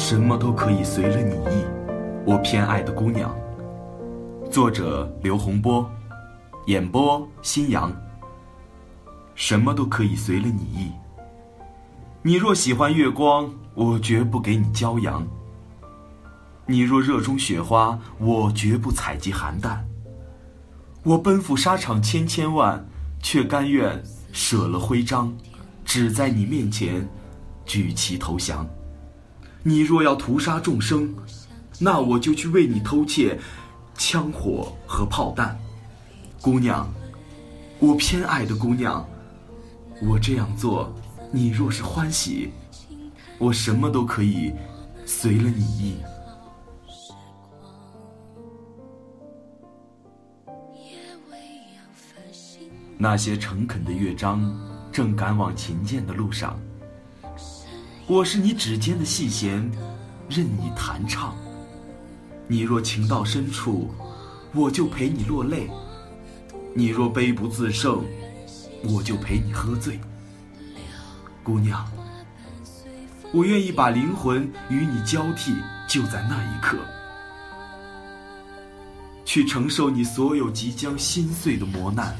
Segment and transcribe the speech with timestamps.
[0.00, 1.64] 什么都可以随了你意，
[2.24, 3.36] 我偏爱的姑娘。
[4.50, 5.88] 作者刘洪波，
[6.66, 7.92] 演播新阳。
[9.34, 10.90] 什么都可以随了你意。
[12.22, 15.22] 你若喜欢月光，我绝不给你骄阳；
[16.64, 19.86] 你若热衷雪花，我绝不采集寒淡。
[21.02, 22.82] 我奔赴沙场千千万，
[23.22, 25.30] 却甘愿舍了徽章，
[25.84, 27.06] 只在你面前
[27.66, 28.66] 举旗投降。
[29.62, 31.14] 你若要屠杀众生，
[31.78, 33.38] 那我就去为你偷窃
[33.94, 35.58] 枪火和炮弹。
[36.40, 36.90] 姑娘，
[37.78, 39.06] 我偏爱的姑娘，
[40.02, 40.90] 我这样做，
[41.30, 42.50] 你若是欢喜，
[43.38, 44.50] 我什么都可以
[45.04, 45.96] 随了你意。
[52.96, 54.42] 那些诚恳的乐章，
[54.92, 56.58] 正赶往琴键的路上。
[58.10, 59.70] 我是你指尖的细弦，
[60.28, 61.32] 任你弹唱。
[62.48, 63.88] 你若情到深处，
[64.52, 65.70] 我就陪你落泪；
[66.74, 68.04] 你若悲不自胜，
[68.82, 70.00] 我就陪你喝醉。
[71.44, 71.88] 姑娘，
[73.32, 75.54] 我愿意把灵魂与你交替，
[75.88, 76.78] 就在那一刻，
[79.24, 82.16] 去承受你所有即将心碎的磨难。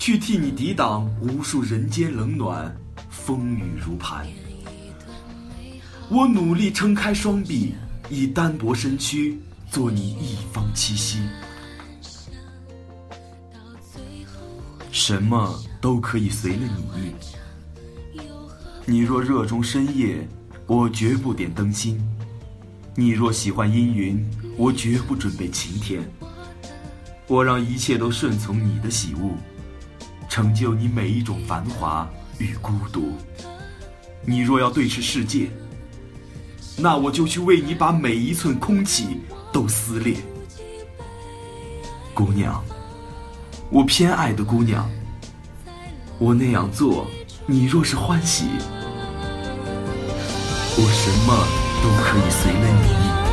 [0.00, 2.76] 去替你抵挡无数人间冷暖，
[3.16, 4.26] 风雨如磐。
[6.08, 7.74] 我努力撑开双臂，
[8.08, 11.18] 以单薄身躯做你一方栖息。
[14.92, 18.20] 什么都可以随了你意。
[18.84, 20.26] 你若热衷深夜，
[20.66, 21.98] 我绝不点灯芯；
[22.94, 24.24] 你若喜欢阴云，
[24.56, 26.08] 我绝不准备晴天。
[27.26, 29.30] 我让一切都顺从你的喜恶。
[30.28, 32.08] 成就你每一种繁华
[32.38, 33.12] 与孤独。
[34.24, 35.48] 你若要对视世界，
[36.76, 39.20] 那我就去为你把每一寸空气
[39.52, 40.16] 都撕裂。
[42.12, 42.64] 姑娘，
[43.70, 44.90] 我偏爱的姑娘，
[46.18, 47.06] 我那样做，
[47.46, 48.46] 你若是欢喜，
[50.78, 51.46] 我什么
[51.82, 53.25] 都可以随了你。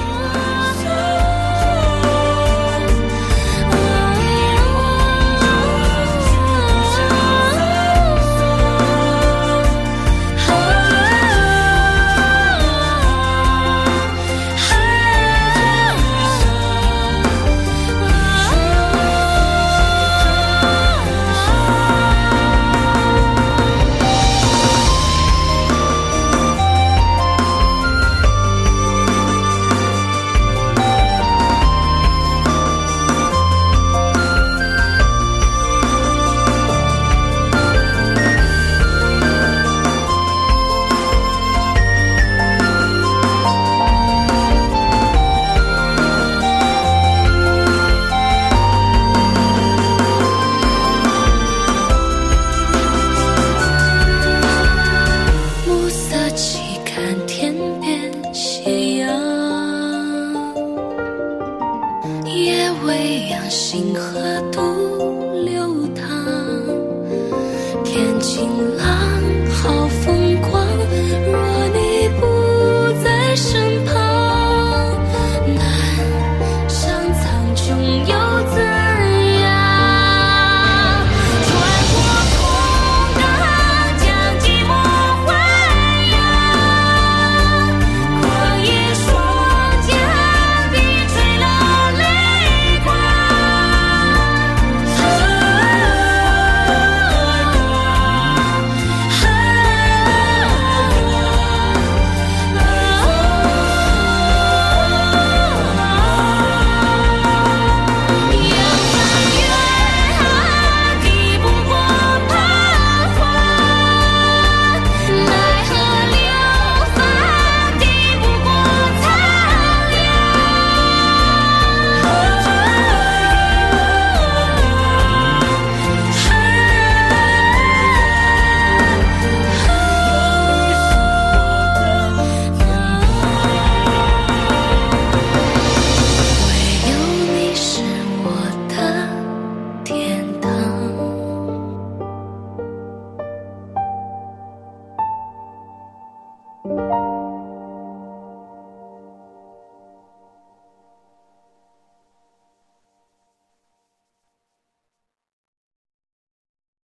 [62.53, 64.61] 夜未央星河独
[65.43, 66.03] 流淌
[67.83, 68.47] 天晴
[68.77, 68.92] 朗